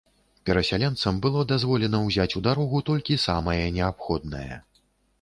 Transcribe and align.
Перасяленцам 0.49 1.19
было 1.25 1.43
дазволена 1.51 2.01
ўзяць 2.07 2.27
у 2.41 2.43
дарогу 2.49 2.83
толькі 2.91 3.21
самае 3.29 3.63
неабходнае. 3.81 4.53